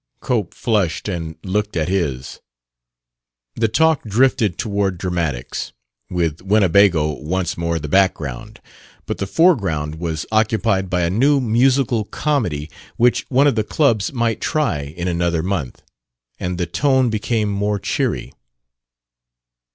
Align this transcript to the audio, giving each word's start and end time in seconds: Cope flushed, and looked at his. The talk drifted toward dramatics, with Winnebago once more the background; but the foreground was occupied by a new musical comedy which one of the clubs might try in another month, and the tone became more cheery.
Cope 0.19 0.55
flushed, 0.55 1.07
and 1.07 1.35
looked 1.43 1.77
at 1.77 1.87
his. 1.87 2.39
The 3.53 3.67
talk 3.67 4.01
drifted 4.01 4.57
toward 4.57 4.97
dramatics, 4.97 5.73
with 6.09 6.41
Winnebago 6.41 7.21
once 7.21 7.55
more 7.55 7.77
the 7.77 7.87
background; 7.87 8.59
but 9.05 9.19
the 9.19 9.27
foreground 9.27 9.93
was 9.99 10.25
occupied 10.31 10.89
by 10.89 11.01
a 11.01 11.11
new 11.11 11.39
musical 11.39 12.03
comedy 12.05 12.67
which 12.97 13.27
one 13.29 13.45
of 13.45 13.53
the 13.53 13.63
clubs 13.63 14.11
might 14.11 14.41
try 14.41 14.79
in 14.85 15.07
another 15.07 15.43
month, 15.43 15.83
and 16.39 16.57
the 16.57 16.65
tone 16.65 17.11
became 17.11 17.49
more 17.49 17.77
cheery. 17.77 18.33